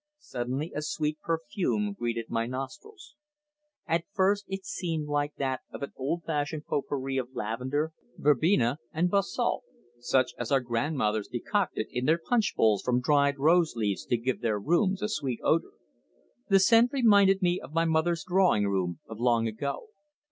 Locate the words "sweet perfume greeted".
0.81-2.25